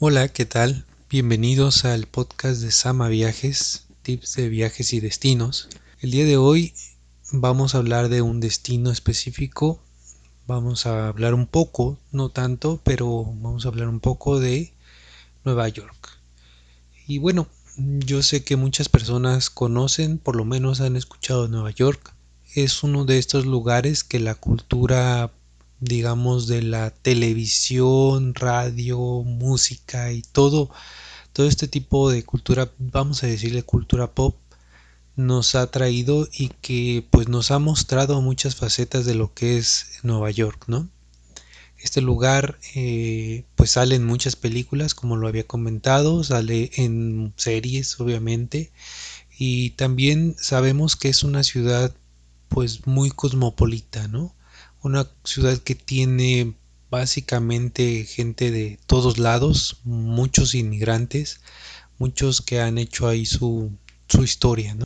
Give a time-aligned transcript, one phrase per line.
[0.00, 0.86] Hola, ¿qué tal?
[1.10, 5.68] Bienvenidos al podcast de Sama Viajes, tips de viajes y destinos.
[6.00, 6.72] El día de hoy
[7.32, 9.80] vamos a hablar de un destino específico.
[10.46, 14.72] Vamos a hablar un poco, no tanto, pero vamos a hablar un poco de
[15.44, 16.20] Nueva York.
[17.08, 22.14] Y bueno, yo sé que muchas personas conocen, por lo menos han escuchado Nueva York.
[22.54, 25.32] Es uno de estos lugares que la cultura
[25.80, 30.70] digamos, de la televisión, radio, música y todo,
[31.32, 34.36] todo este tipo de cultura, vamos a decirle cultura pop,
[35.16, 39.98] nos ha traído y que pues nos ha mostrado muchas facetas de lo que es
[40.02, 40.88] Nueva York, ¿no?
[41.78, 48.00] Este lugar eh, pues sale en muchas películas, como lo había comentado, sale en series,
[48.00, 48.72] obviamente,
[49.38, 51.94] y también sabemos que es una ciudad
[52.48, 54.34] pues muy cosmopolita, ¿no?
[54.82, 56.54] Una ciudad que tiene
[56.90, 61.40] básicamente gente de todos lados, muchos inmigrantes,
[61.98, 63.72] muchos que han hecho ahí su,
[64.08, 64.76] su historia.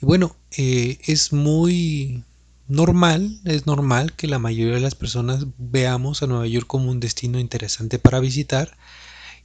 [0.00, 2.22] Y bueno, eh, es muy
[2.68, 7.00] normal, es normal que la mayoría de las personas veamos a Nueva York como un
[7.00, 8.76] destino interesante para visitar.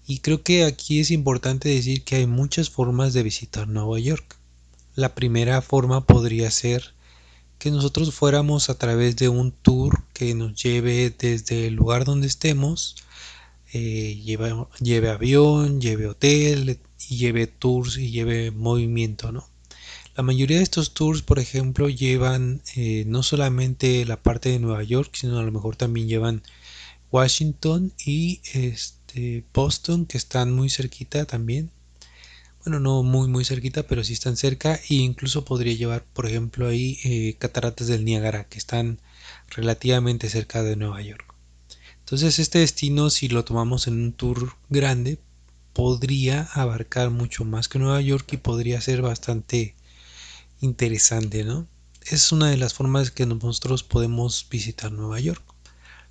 [0.05, 4.37] Y creo que aquí es importante decir que hay muchas formas de visitar Nueva York.
[4.95, 6.93] La primera forma podría ser
[7.59, 12.27] que nosotros fuéramos a través de un tour que nos lleve desde el lugar donde
[12.27, 12.95] estemos,
[13.73, 16.79] eh, lleve, avión, lleve hotel,
[17.09, 19.47] y lleve tours y lleve movimiento, ¿no?
[20.15, 24.83] La mayoría de estos tours, por ejemplo, llevan eh, no solamente la parte de Nueva
[24.83, 26.43] York, sino a lo mejor también llevan
[27.11, 31.71] Washington y este, Boston, que están muy cerquita también
[32.65, 36.67] bueno, no muy muy cerquita, pero sí están cerca e incluso podría llevar, por ejemplo,
[36.67, 38.99] ahí eh, cataratas del Niágara, que están
[39.49, 41.33] relativamente cerca de Nueva York.
[41.99, 45.19] Entonces este destino, si lo tomamos en un tour grande,
[45.73, 49.75] podría abarcar mucho más que Nueva York y podría ser bastante
[50.61, 51.67] interesante, ¿no?
[52.05, 55.43] Es una de las formas que nosotros podemos visitar Nueva York.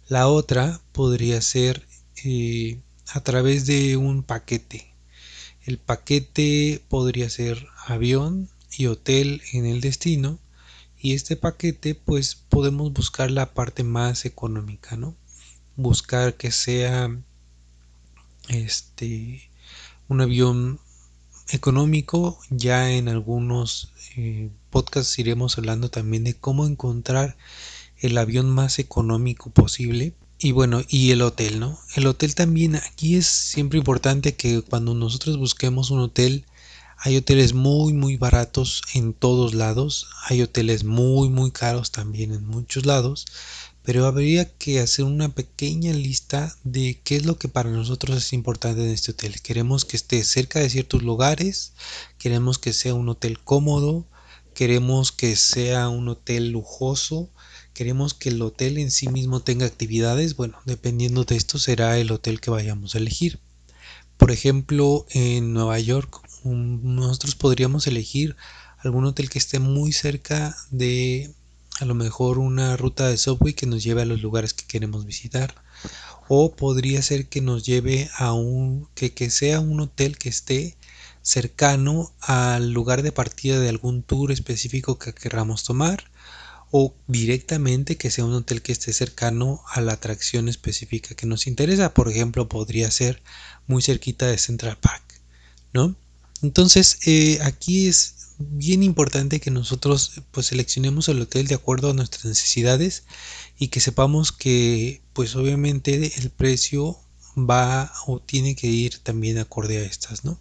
[0.08, 1.86] La otra podría ser
[2.24, 4.94] eh, a través de un paquete
[5.68, 10.38] el paquete podría ser avión y hotel en el destino.
[10.98, 15.14] Y este paquete pues podemos buscar la parte más económica, ¿no?
[15.76, 17.14] Buscar que sea
[18.48, 19.50] este
[20.08, 20.80] un avión
[21.50, 22.38] económico.
[22.48, 27.36] Ya en algunos eh, podcasts iremos hablando también de cómo encontrar
[27.98, 31.78] el avión más económico posible y bueno, y el hotel, ¿no?
[31.96, 36.44] El hotel también, aquí es siempre importante que cuando nosotros busquemos un hotel,
[36.96, 42.46] hay hoteles muy, muy baratos en todos lados, hay hoteles muy, muy caros también en
[42.46, 43.26] muchos lados,
[43.82, 48.32] pero habría que hacer una pequeña lista de qué es lo que para nosotros es
[48.32, 49.40] importante en este hotel.
[49.40, 51.72] Queremos que esté cerca de ciertos lugares,
[52.18, 54.06] queremos que sea un hotel cómodo,
[54.54, 57.30] queremos que sea un hotel lujoso,
[57.78, 62.10] queremos que el hotel en sí mismo tenga actividades, bueno, dependiendo de esto será el
[62.10, 63.38] hotel que vayamos a elegir.
[64.16, 68.34] Por ejemplo, en Nueva York, nosotros podríamos elegir
[68.78, 71.32] algún hotel que esté muy cerca de
[71.78, 75.06] a lo mejor una ruta de subway que nos lleve a los lugares que queremos
[75.06, 75.54] visitar.
[76.26, 80.76] O podría ser que nos lleve a un, que, que sea un hotel que esté
[81.22, 86.02] cercano al lugar de partida de algún tour específico que queramos tomar
[86.70, 91.46] o directamente que sea un hotel que esté cercano a la atracción específica que nos
[91.46, 91.94] interesa.
[91.94, 93.22] Por ejemplo, podría ser
[93.66, 95.20] muy cerquita de Central Park,
[95.72, 95.96] ¿no?
[96.42, 101.94] Entonces, eh, aquí es bien importante que nosotros pues seleccionemos el hotel de acuerdo a
[101.94, 103.04] nuestras necesidades
[103.58, 106.96] y que sepamos que pues obviamente el precio
[107.36, 110.38] va o tiene que ir también acorde a estas, ¿no?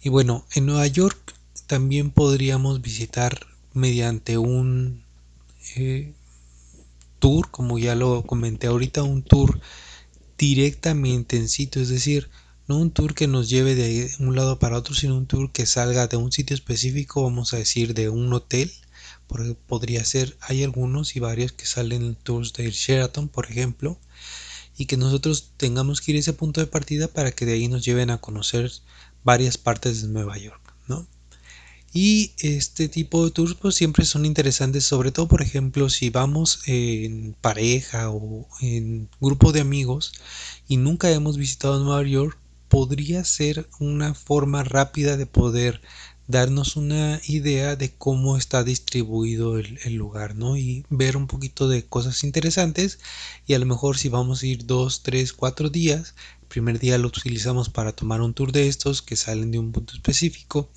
[0.00, 1.34] Y bueno, en Nueva York
[1.66, 3.46] también podríamos visitar
[3.78, 5.04] mediante un
[5.76, 6.12] eh,
[7.18, 9.60] tour, como ya lo comenté ahorita, un tour
[10.36, 12.30] directamente en sitio, es decir,
[12.68, 15.64] no un tour que nos lleve de un lado para otro, sino un tour que
[15.64, 18.70] salga de un sitio específico, vamos a decir, de un hotel.
[19.26, 23.98] Porque podría ser, hay algunos y varios que salen tours de Sheraton, por ejemplo,
[24.76, 27.68] y que nosotros tengamos que ir a ese punto de partida para que de ahí
[27.68, 28.70] nos lleven a conocer
[29.24, 31.06] varias partes de Nueva York, ¿no?
[31.92, 36.60] Y este tipo de tours pues siempre son interesantes, sobre todo por ejemplo si vamos
[36.66, 40.12] en pareja o en grupo de amigos
[40.68, 42.38] y nunca hemos visitado Nueva York,
[42.68, 45.80] podría ser una forma rápida de poder
[46.26, 50.58] darnos una idea de cómo está distribuido el, lugar, ¿no?
[50.58, 52.98] Y ver un poquito de cosas interesantes
[53.46, 56.98] y a lo mejor si vamos a ir dos, tres, cuatro días, el primer día
[56.98, 60.68] lo utilizamos para tomar un tour de estos que salen de un punto específico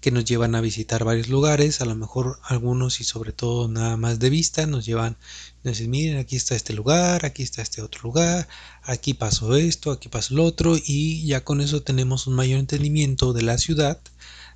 [0.00, 3.96] que nos llevan a visitar varios lugares, a lo mejor algunos y sobre todo nada
[3.96, 5.16] más de vista, nos llevan,
[5.64, 8.48] nos dicen, miren, aquí está este lugar, aquí está este otro lugar,
[8.82, 13.32] aquí pasó esto, aquí pasó lo otro, y ya con eso tenemos un mayor entendimiento
[13.32, 14.00] de la ciudad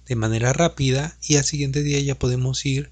[0.06, 2.90] de manera rápida y al siguiente día ya podemos ir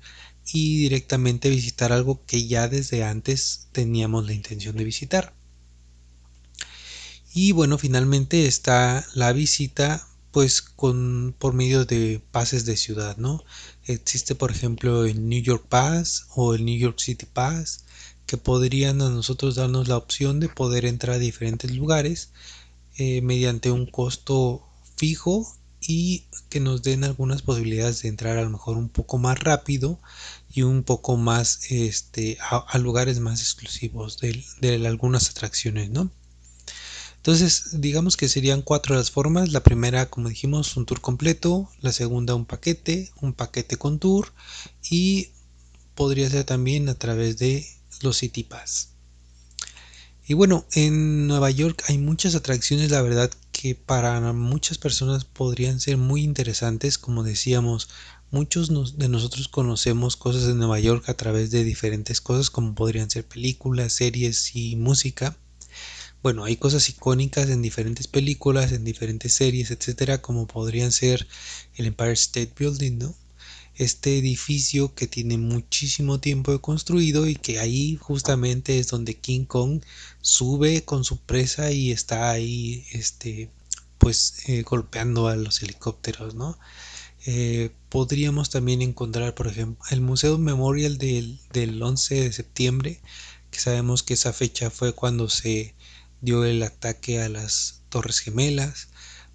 [0.52, 5.34] y directamente visitar algo que ya desde antes teníamos la intención de visitar.
[7.32, 13.42] Y bueno, finalmente está la visita pues con por medio de pases de ciudad, ¿no?
[13.86, 17.84] Existe por ejemplo el New York Pass o el New York City Pass
[18.26, 22.30] que podrían a nosotros darnos la opción de poder entrar a diferentes lugares
[22.96, 24.62] eh, mediante un costo
[24.96, 25.46] fijo
[25.80, 29.98] y que nos den algunas posibilidades de entrar a lo mejor un poco más rápido
[30.52, 36.10] y un poco más este, a, lugares más exclusivos de, de algunas atracciones, ¿no?
[37.20, 39.52] Entonces, digamos que serían cuatro las formas.
[39.52, 41.68] La primera, como dijimos, un tour completo.
[41.82, 44.32] La segunda, un paquete, un paquete con tour.
[44.90, 45.28] Y
[45.94, 47.66] podría ser también a través de
[48.00, 48.94] los City Pass.
[50.26, 55.78] Y bueno, en Nueva York hay muchas atracciones, la verdad que para muchas personas podrían
[55.78, 56.96] ser muy interesantes.
[56.96, 57.90] Como decíamos,
[58.30, 63.10] muchos de nosotros conocemos cosas de Nueva York a través de diferentes cosas, como podrían
[63.10, 65.36] ser películas, series y música
[66.22, 71.26] bueno, hay cosas icónicas en diferentes películas, en diferentes series, etcétera, como podrían ser
[71.76, 73.14] el Empire State Building, ¿no?
[73.76, 79.46] Este edificio que tiene muchísimo tiempo de construido y que ahí justamente es donde King
[79.46, 79.82] Kong
[80.20, 83.48] sube con su presa y está ahí, este,
[83.98, 86.58] pues eh, golpeando a los helicópteros, ¿no?
[87.26, 93.00] Eh, podríamos también encontrar, por ejemplo, el Museo Memorial del, del 11 de septiembre,
[93.50, 95.74] que sabemos que esa fecha fue cuando se
[96.20, 98.88] dio el ataque a las Torres Gemelas.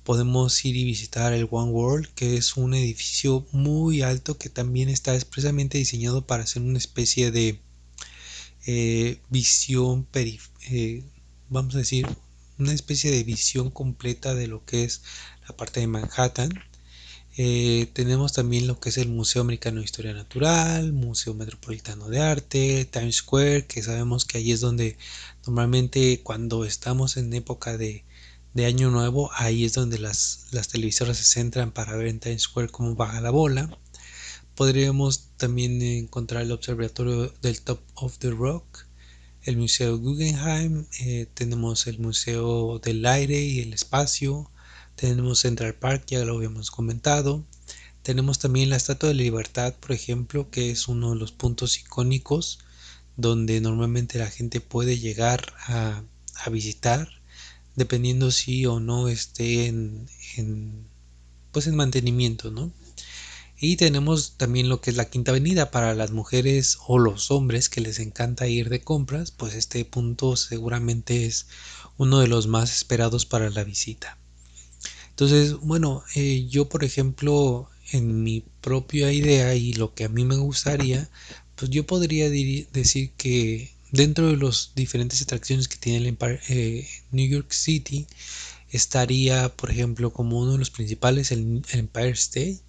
[0.04, 4.90] Podemos ir y visitar el One World, que es un edificio muy alto que también
[4.90, 7.60] está expresamente diseñado para hacer una especie de
[8.68, 11.04] eh, visión, eh,
[11.50, 12.08] vamos a decir,
[12.58, 15.02] una especie de visión completa de lo que es
[15.48, 16.52] la parte de Manhattan.
[17.38, 22.20] Eh, tenemos también lo que es el Museo Americano de Historia Natural, Museo Metropolitano de
[22.22, 24.98] Arte, Times Square, que sabemos que ahí es donde
[25.46, 28.06] normalmente cuando estamos en época de,
[28.66, 32.70] Año Nuevo, ahí es donde las, las, televisoras se centran para ver en Times Square
[32.70, 33.78] cómo baja la bola.
[34.56, 38.86] Podríamos también encontrar el observatorio del Top of the Rock,
[39.44, 44.50] el Museo Guggenheim, eh, tenemos el Museo del Aire y el Espacio,
[44.96, 47.44] tenemos Central Park, ya lo habíamos comentado.
[48.02, 51.80] Tenemos también la Estatua de la Libertad, por ejemplo, que es uno de los puntos
[51.80, 52.60] icónicos
[53.18, 56.04] donde normalmente la gente puede llegar a,
[56.52, 57.10] visitar,
[57.76, 60.08] dependiendo si o no esté en,
[61.52, 62.72] pues en mantenimiento, ¿no?
[63.58, 67.70] Y tenemos también lo que es la Quinta Avenida para las mujeres o los hombres
[67.70, 71.48] que les encanta ir de compras, pues este punto seguramente es
[71.98, 74.18] uno de los más esperados para la visita.
[75.16, 80.26] Entonces, bueno, eh, yo por ejemplo, en mi propia idea y lo que a mí
[80.26, 81.10] me gustaría,
[81.56, 86.18] pues yo podría decir que dentro de las diferentes atracciones que tiene el
[86.50, 88.08] eh, New York City,
[88.72, 92.62] estaría, por ejemplo, como uno de los principales el, el Empire State,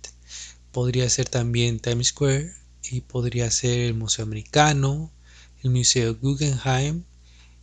[0.71, 2.53] podría ser también Times Square
[2.91, 5.11] y podría ser el Museo Americano,
[5.65, 7.03] el Museo Guggenheim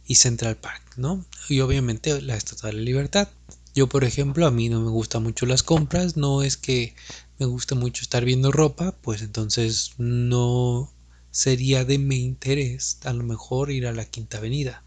[0.05, 1.25] y Central Park, ¿no?
[1.47, 3.29] Y obviamente la Estatua de la Libertad.
[3.75, 6.95] Yo, por ejemplo, a mí no me gustan mucho las compras, no es que
[7.39, 10.93] me guste mucho estar viendo ropa, pues entonces no
[11.31, 14.83] sería de mi interés a lo mejor ir a la Quinta Avenida.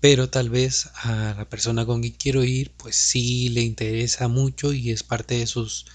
[0.00, 4.72] Pero tal vez a la persona con quien quiero ir, pues sí le interesa mucho
[4.72, 5.86] y es parte de sus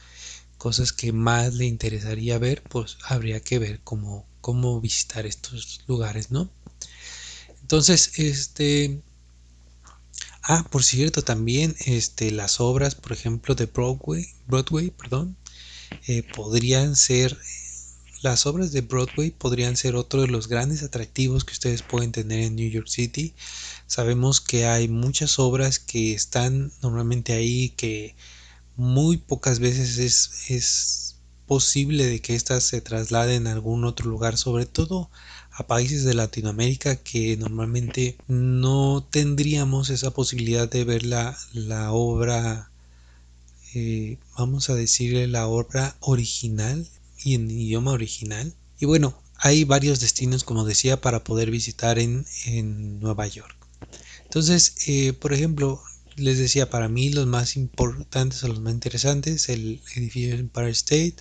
[0.58, 6.32] cosas que más le interesaría ver, pues habría que ver cómo, cómo visitar estos lugares,
[6.32, 6.50] ¿no?
[7.62, 9.02] Entonces, este,
[10.44, 15.38] Ah, por cierto, también este, las obras, por ejemplo, de Broadway, Broadway, perdón,
[16.08, 17.38] eh, podrían ser,
[18.22, 22.40] las obras de Broadway podrían ser otro de los grandes atractivos que ustedes pueden tener
[22.42, 23.34] en New York City.
[23.88, 28.16] Sabemos que hay muchas obras que están normalmente ahí, que
[28.76, 31.11] muy pocas veces es, es
[31.52, 35.10] posible de que éstas se trasladen a algún otro lugar, sobre todo
[35.52, 42.72] a países de Latinoamérica que normalmente no tendríamos esa posibilidad de ver la, obra
[43.74, 46.88] eh, vamos a decirle la obra original
[47.22, 48.54] y en idioma original.
[48.80, 52.26] Y bueno, hay varios destinos, como decía, para poder visitar en,
[53.02, 53.58] Nueva York.
[54.24, 55.84] Entonces, eh, por ejemplo,
[56.16, 61.16] les decía, para mí los más importantes o los más interesantes, el edificio Empire State,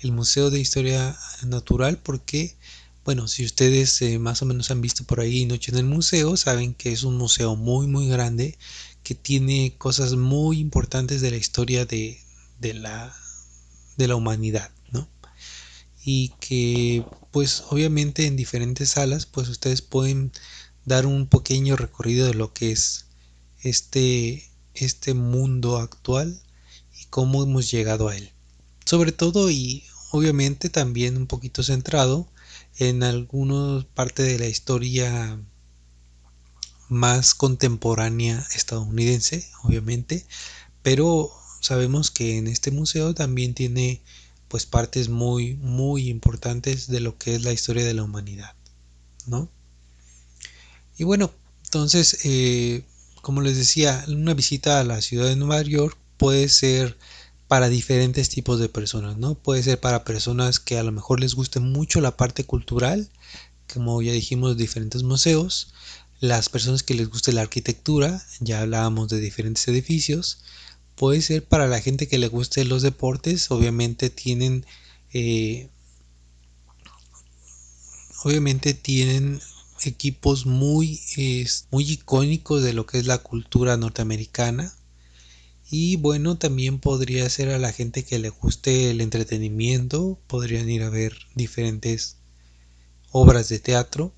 [0.00, 1.16] el Museo de Historia
[1.46, 2.56] Natural, porque,
[3.04, 6.36] bueno, si ustedes eh, más o menos han visto por ahí Noche en el Museo,
[6.36, 8.58] saben que es un museo muy, muy grande,
[9.02, 12.20] que tiene cosas muy importantes de la historia de,
[12.60, 13.14] de la,
[13.96, 15.08] de la humanidad, ¿no?
[16.04, 20.32] y que pues obviamente en diferentes salas pues ustedes pueden
[20.86, 23.07] dar un pequeño recorrido de lo que es
[23.62, 26.40] este este mundo actual
[27.00, 28.32] y cómo hemos llegado a él.
[28.84, 32.28] Sobre todo y obviamente también un poquito centrado
[32.78, 35.38] en alguna parte de la historia
[36.88, 40.24] más contemporánea estadounidense obviamente
[40.82, 44.00] pero sabemos que en este museo también tiene
[44.48, 48.54] pues partes muy muy importantes de lo que es la historia de la humanidad
[49.26, 49.50] no
[50.96, 51.30] y bueno
[51.64, 52.84] entonces eh,
[53.28, 56.96] como les decía una visita a la ciudad de Nueva York puede ser
[57.46, 61.34] para diferentes tipos de personas no puede ser para personas que a lo mejor les
[61.34, 63.10] guste mucho la parte cultural
[63.70, 65.74] como ya dijimos diferentes museos
[66.20, 70.38] las personas que les guste la arquitectura ya hablábamos de diferentes edificios
[70.94, 74.64] puede ser para la gente que le guste los deportes obviamente tienen
[75.12, 75.68] eh,
[78.24, 79.42] obviamente tienen
[79.82, 81.00] equipos muy
[81.70, 84.74] muy icónicos de lo que es la cultura norteamericana.
[85.70, 90.82] Y bueno también podría ser a la gente que le guste el entretenimiento podrían ir
[90.82, 92.16] a ver diferentes
[93.12, 94.12] obras de teatro.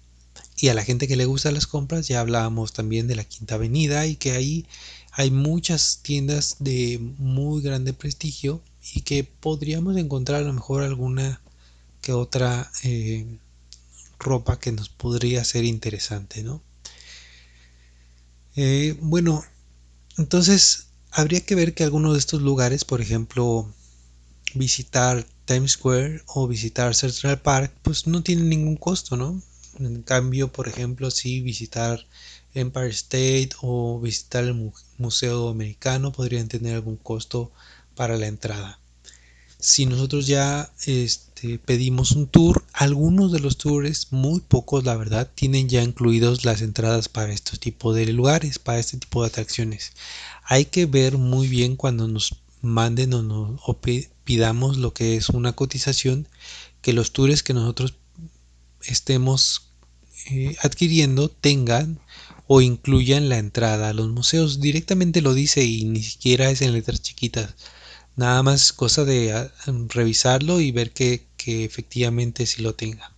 [0.57, 3.57] Y a la gente que le gusta las compras ya hablábamos también de la quinta
[3.57, 4.67] avenida y que ahí
[5.13, 8.63] hay muchas tiendas de muy grande prestigio
[8.95, 11.41] y que podríamos encontrar a lo mejor alguna
[12.01, 13.27] que otra eh,
[14.21, 16.63] ropa que nos podría ser interesante, ¿no?
[18.57, 19.45] Eh, bueno,
[20.19, 23.73] entonces habría que ver que algunos de estos lugares, por ejemplo,
[24.55, 29.43] visitar Times Square o visitar Central Park, pues no tienen ningún costo, ¿no?
[29.79, 32.07] En cambio, por ejemplo, si visitar
[32.55, 37.53] Empire State o visitar el Museo Americano podrían tener algún costo
[37.95, 38.81] para la entrada.
[39.59, 40.73] Si nosotros ya
[41.41, 46.45] este, pedimos un tour, algunos de los tours, muy pocos la verdad, tienen ya incluidos
[46.45, 49.93] las entradas para este tipo de lugares, para este tipo de atracciones.
[50.45, 53.59] Hay que ver muy bien cuando nos manden o, nos,
[54.25, 56.29] pidamos lo que es una cotización,
[56.83, 57.95] que los tours que nosotros
[58.83, 59.71] estemos
[60.31, 62.01] eh, adquiriendo tengan
[62.49, 64.61] o incluyan la entrada a los museos.
[64.61, 67.55] Directamente lo dice y ni siquiera es en letras chiquitas.
[68.17, 69.51] Nada más cosa de ah,
[69.89, 73.15] revisarlo y ver que, efectivamente sí lo tenga.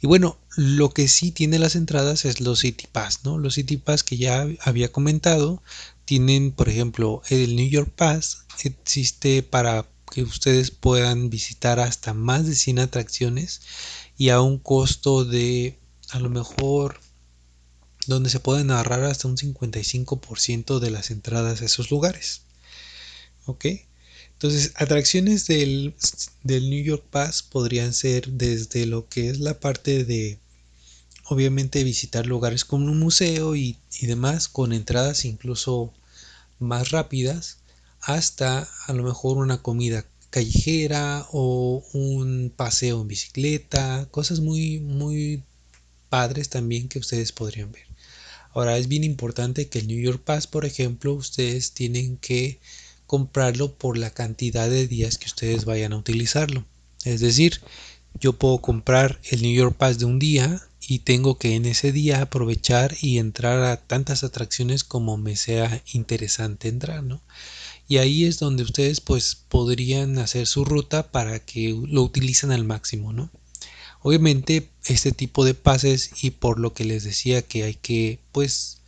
[0.00, 3.38] Y bueno, lo que sí tiene las entradas es los City Pass, ¿no?
[3.38, 5.62] Los City Pass que ya había comentado
[6.04, 12.46] tienen, por ejemplo, el New York Pass existe para que ustedes puedan visitar hasta más
[12.46, 13.62] de 100 atracciones
[14.16, 15.78] y a un costo de
[16.10, 17.00] a lo mejor
[18.06, 22.42] donde se pueden ahorrar hasta un 55% de las entradas a esos lugares.
[23.46, 23.66] ¿Ok?
[24.44, 25.94] Entonces, atracciones del,
[26.42, 30.38] New York Pass podrían ser desde lo que es la parte de,
[31.24, 35.94] obviamente, visitar lugares como un museo y, y demás, con entradas incluso
[36.58, 37.60] más rápidas,
[38.02, 45.42] hasta a lo mejor una comida callejera o un paseo en bicicleta, cosas muy, muy
[46.10, 47.86] padres también que ustedes podrían ver.
[48.52, 52.60] Ahora es bien importante que el New York Pass, por ejemplo, ustedes tienen que
[53.06, 56.64] comprarlo por la cantidad de días que ustedes vayan a utilizarlo.
[57.04, 57.60] Es decir,
[58.20, 61.92] yo puedo comprar el New York Pass de un día y tengo que en ese
[61.92, 67.22] día aprovechar y entrar a tantas atracciones como me sea interesante entrar, ¿no?
[67.88, 72.64] Y ahí es donde ustedes pues podrían hacer su ruta para que lo utilicen al
[72.64, 73.30] máximo, ¿no?
[74.00, 78.82] Obviamente este tipo de pases y por lo que les decía que hay que pues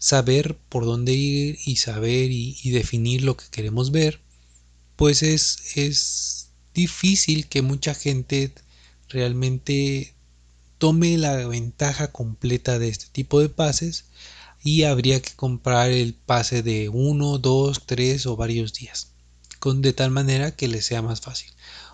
[0.00, 4.20] saber por dónde ir y saber y, definir lo que queremos ver,
[4.96, 8.52] pues es, es difícil que mucha gente
[9.08, 10.14] realmente
[10.78, 14.06] tome la ventaja completa de este tipo de pases
[14.62, 19.08] y habría que comprar el pase de uno, dos, tres o varios días,
[19.58, 21.50] con de tal manera que les sea más fácil.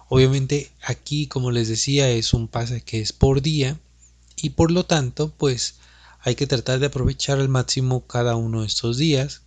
[0.09, 3.81] Obviamente aquí, como les decía, es un pase que es por día
[4.37, 5.75] y por lo tanto, pues
[6.27, 9.43] hay que tratar de aprovechar al máximo cada uno de estos días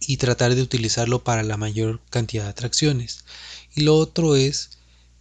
[0.00, 3.26] y tratar de utilizarlo para la mayor cantidad de atracciones.
[3.74, 4.78] Y lo otro es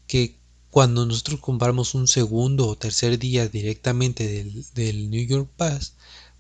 [0.07, 0.37] que
[0.69, 5.95] cuando nosotros compramos un segundo o tercer día directamente del, New York Pass,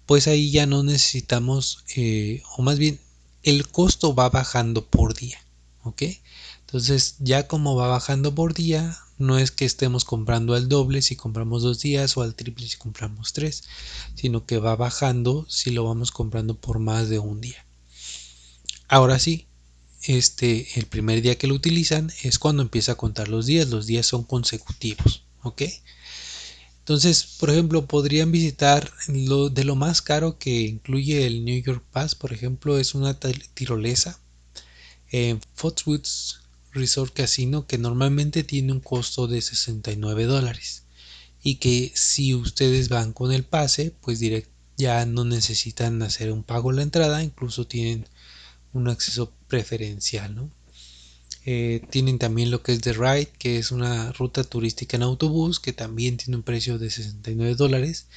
[0.05, 3.01] pues ahí ya no necesitamos, eh, o más bien
[3.43, 5.43] el costo va bajando por día,
[5.83, 6.03] ¿ok?
[6.73, 11.15] Entonces ya como va bajando por día, no es que estemos comprando al doble si
[11.15, 13.65] compramos dos días o al triple si compramos tres,
[14.15, 17.63] sino que va bajando si lo vamos comprando por más de un día.
[18.87, 19.45] Ahora sí,
[20.01, 23.85] este, el primer día que lo utilizan es cuando empieza a contar los días, los
[23.85, 25.61] días son consecutivos, ¿ok?
[26.79, 31.83] Entonces, por ejemplo, podrían visitar lo de lo más caro que incluye el New York
[31.91, 33.19] Pass, por ejemplo, es una
[33.53, 34.19] tirolesa
[35.11, 36.39] en Foxwoods
[36.73, 40.83] Resort Casino que normalmente tiene un costo de 69 dólares
[41.43, 44.19] y que si ustedes van con el pase, pues
[44.77, 48.07] ya no necesitan hacer un pago a la entrada, incluso tienen
[48.71, 50.49] un acceso preferencial, ¿no?
[51.45, 55.59] Eh, tienen también lo que es The Ride, que es una ruta turística en autobús,
[55.59, 58.07] que también tiene un precio de 69 dólares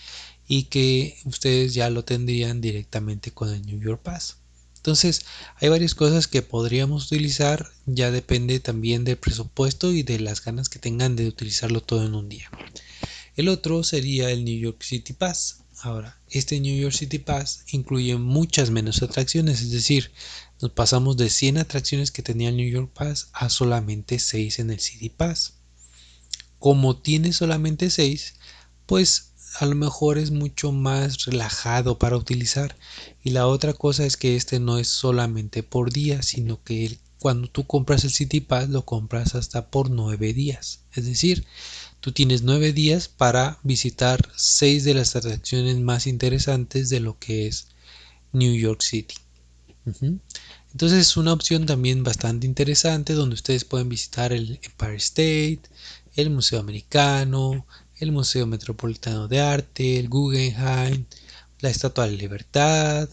[0.47, 4.39] y que ustedes ya lo tendrían directamente con el New York Pass.
[4.87, 5.23] Entonces,
[5.57, 10.69] hay varias cosas que podríamos utilizar, ya depende también del presupuesto y de las ganas
[10.69, 12.49] que tengan de utilizarlo todo en un día.
[13.35, 15.65] El otro sería el New York City Pass.
[15.81, 20.13] Ahora, este New York City Pass incluye muchas menos atracciones, es decir,
[20.63, 24.71] nos pasamos de 100 atracciones que tenía el New York Pass a solamente 6 en
[24.71, 25.55] el City Pass.
[26.61, 28.35] Como tiene solamente 6,
[28.87, 32.77] pues a lo mejor es mucho más relajado para utilizar.
[33.23, 37.49] Y la otra cosa es que este no es solamente por día, sino que cuando
[37.49, 40.81] tú compras el City Pass lo compras hasta por 9 días.
[40.95, 41.45] Es decir,
[42.01, 47.47] tú tienes 9 días para visitar 6 de las atracciones más interesantes de lo que
[47.47, 47.69] es
[48.33, 49.17] New York City.
[50.73, 55.63] Entonces es una opción también bastante interesante donde ustedes pueden visitar el Empire State,
[56.17, 57.67] el Museo Americano,
[57.99, 61.05] el Museo Metropolitano de Arte, el Guggenheim,
[61.61, 63.09] la Estatua de la Libertad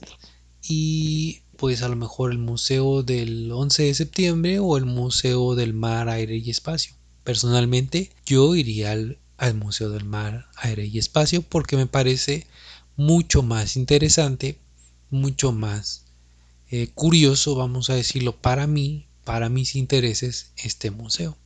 [0.62, 5.74] y pues a lo mejor el Museo del 11 de septiembre o el Museo del
[5.74, 6.94] Mar, Aire y Espacio.
[7.24, 9.18] Personalmente yo iría al,
[9.56, 12.48] Museo del Mar, Aire y Espacio porque me parece
[12.96, 14.58] mucho más interesante,
[15.10, 16.06] mucho más
[16.70, 21.38] eh, curioso, vamos a decirlo, para mí, para mis intereses, este museo.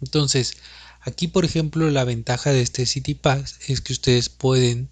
[0.00, 0.56] Entonces,
[1.04, 4.88] aquí por ejemplo, la ventaja de este City Pass es que ustedes pueden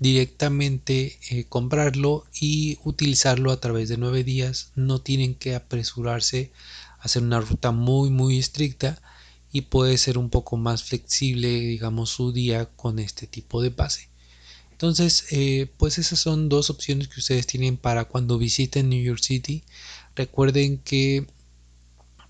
[0.00, 4.72] directamente eh, comprarlo y utilizarlo a través de nueve días.
[4.74, 6.52] No tienen que apresurarse
[6.98, 9.00] a hacer una ruta muy muy estricta
[9.52, 14.08] y puede ser un poco más flexible, digamos, su día con este tipo de pase.
[14.72, 19.20] Entonces, eh, pues esas son dos opciones que ustedes tienen para cuando visiten New York
[19.22, 19.62] City.
[20.16, 21.26] Recuerden que,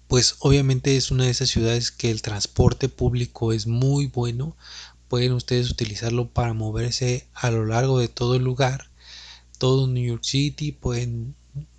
[0.08, 4.56] pues obviamente es una de esas ciudades que el transporte público es muy bueno.
[5.08, 8.90] Pueden ustedes utilizarlo para moverse a lo largo de todo el lugar,
[9.58, 10.72] todo New York City.
[10.72, 11.34] Pueden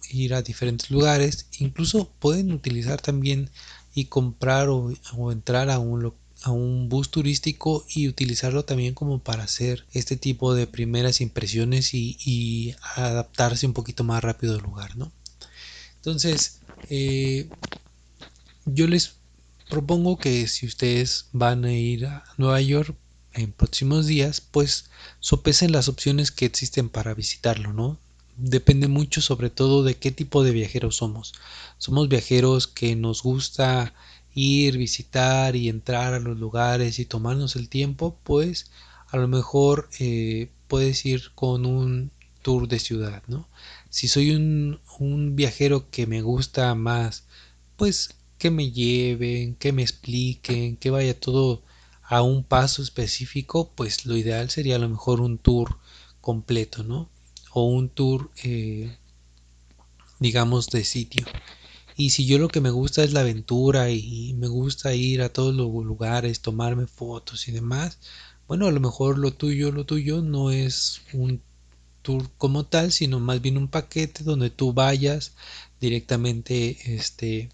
[0.09, 1.47] ir a diferentes lugares.
[1.59, 3.49] Incluso pueden utilizar también
[3.93, 4.91] y comprar o,
[5.31, 10.53] entrar a un a un bus turístico y utilizarlo también como para hacer este tipo
[10.53, 15.11] de primeras impresiones y, adaptarse un poquito más rápido al lugar, ¿no?
[15.95, 16.59] Entonces,
[16.89, 17.49] eh,
[18.65, 19.15] yo les
[19.69, 22.95] propongo que si ustedes van a ir a Nueva York
[23.33, 27.99] en próximos días, pues sopesen las opciones que existen para visitarlo, ¿no?
[28.37, 31.33] Depende mucho sobre todo de qué tipo de viajeros somos.
[31.77, 33.93] Somos viajeros que nos gusta
[34.33, 38.71] ir, visitar y entrar a los lugares y tomarnos el tiempo, pues
[39.07, 43.47] a lo mejor eh, puedes ir con un tour de ciudad, ¿no?
[43.89, 47.23] Si soy un, un viajero que me gusta más,
[47.77, 51.63] pues que me lleven, que me expliquen, que vaya todo
[52.03, 55.77] a un paso específico, pues lo ideal sería a lo mejor un tour
[56.21, 57.09] completo, ¿no?
[57.51, 58.97] O un tour, eh,
[60.19, 61.25] digamos, de sitio.
[61.97, 65.29] Y si yo lo que me gusta es la aventura y me gusta ir a
[65.29, 67.99] todos los lugares, tomarme fotos y demás,
[68.47, 71.41] bueno, a lo mejor lo tuyo, lo tuyo no es un
[72.01, 75.33] tour como tal, sino más bien un paquete donde tú vayas
[75.79, 77.49] directamente, este,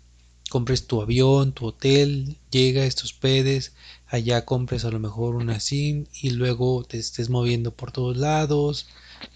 [0.52, 3.72] compres tu avión, tu hotel, llegas, te hospedes,
[4.06, 8.88] allá compres a lo mejor una SIM y luego te estés moviendo por todos lados,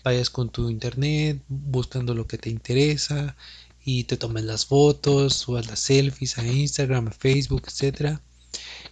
[0.03, 3.37] vayas con tu internet buscando lo que te interesa
[3.85, 8.19] y te tomes las fotos, subas las selfies a Instagram, a Facebook, etc.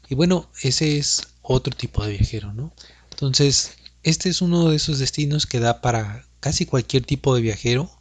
[0.07, 2.73] Y bueno, ese es otro tipo de viajero, ¿no?
[3.11, 7.91] Entonces, este es uno de esos destinos que da para casi cualquier tipo de viajero.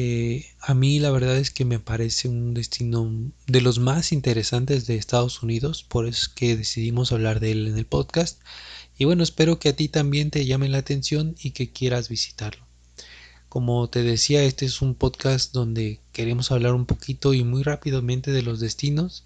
[0.00, 3.10] Eh, a mí la verdad es que me parece un destino
[3.48, 7.66] de los más interesantes de Estados Unidos, por eso es que decidimos hablar de él
[7.66, 8.40] en el podcast.
[8.96, 12.64] Y bueno, espero que a ti también te llame la atención y que quieras visitarlo.
[13.48, 18.30] Como te decía, este es un podcast donde queremos hablar un poquito y muy rápidamente
[18.30, 19.24] de los destinos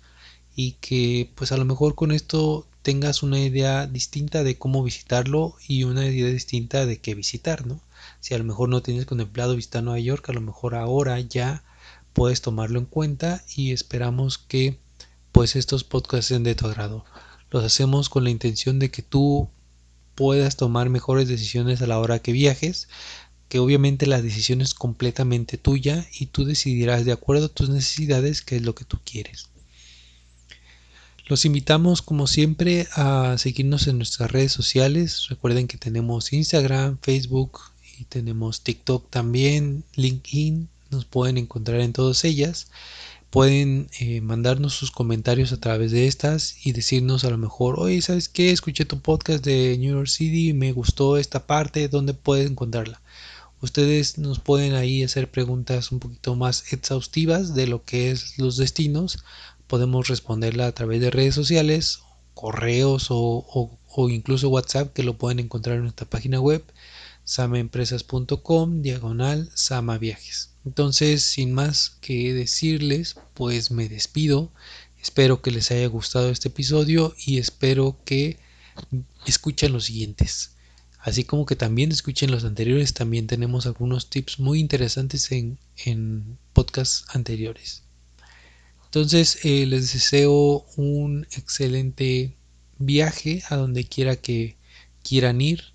[0.56, 5.54] y que pues a lo mejor con esto tengas una idea distinta de cómo visitarlo
[5.68, 7.78] y una idea distinta de qué visitar, ¿no?
[8.20, 11.64] Si a lo mejor no tienes contemplado visitar Nueva York, a lo mejor ahora ya
[12.12, 14.78] puedes tomarlo en cuenta y esperamos que
[15.32, 17.04] pues estos podcasts sean de tu agrado.
[17.50, 19.48] Los hacemos con la intención de que tú
[20.14, 22.88] puedas tomar mejores decisiones a la hora que viajes,
[23.48, 28.42] que obviamente la decisión es completamente tuya y tú decidirás de acuerdo a tus necesidades
[28.42, 29.48] qué es lo que tú quieres.
[31.26, 35.28] Los invitamos como siempre a seguirnos en nuestras redes sociales.
[35.28, 40.68] Recuerden que tenemos Instagram, Facebook y tenemos TikTok también, LinkedIn.
[40.90, 42.68] Nos pueden encontrar en todas ellas.
[43.30, 48.02] Pueden eh, mandarnos sus comentarios a través de estas y decirnos a lo mejor, oye,
[48.02, 48.50] ¿sabes qué?
[48.50, 53.00] Escuché tu podcast de New York City y me gustó esta parte, ¿dónde puedes encontrarla?
[53.62, 58.56] Ustedes nos pueden ahí hacer preguntas un poquito más exhaustivas de lo que es los
[58.56, 59.24] destinos
[59.72, 62.00] podemos responderla a través de redes sociales,
[62.34, 63.70] correos o,
[64.08, 66.64] incluso WhatsApp que lo pueden encontrar en nuestra página web
[67.24, 70.50] samaempresas.com diagonal samaviajes.
[70.64, 74.52] Entonces, sin más que decirles, pues me despido.
[75.00, 78.38] Espero que les haya gustado este episodio y espero que
[79.26, 80.52] escuchen los siguientes.
[80.98, 86.38] Así como que también escuchen los anteriores, también tenemos algunos tips muy interesantes en, en
[86.52, 87.82] podcasts anteriores.
[88.84, 92.36] Entonces eh, les deseo un excelente
[92.86, 94.56] viaje a donde quiera que
[95.02, 95.72] quieran ir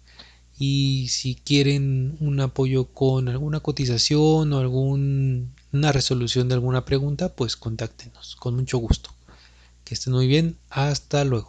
[0.60, 7.56] y si quieren un apoyo con alguna cotización o alguna resolución de alguna pregunta, pues
[7.56, 9.12] contáctenos con mucho gusto.
[9.86, 11.46] Que estén muy bien, hasta luego.